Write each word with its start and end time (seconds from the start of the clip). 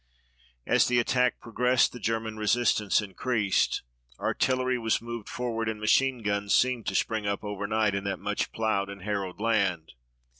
As 0.65 0.87
the 0.87 0.97
attack 0.97 1.39
progressed 1.39 1.91
the 1.91 1.99
German 1.99 2.35
resistance 2.35 3.01
increased. 3.03 3.83
Artillery 4.19 4.79
was 4.79 4.99
moved 4.99 5.29
forward 5.29 5.69
and 5.69 5.79
machine 5.79 6.23
guns 6.23 6.55
seemed 6.55 6.87
to 6.87 6.95
spring 6.95 7.27
up 7.27 7.43
overnight 7.43 7.93
in 7.93 8.03
that 8.05 8.17
much 8.17 8.51
ploughed 8.51 8.89
and 8.89 9.03
harrowed 9.03 9.39
land. 9.39 9.93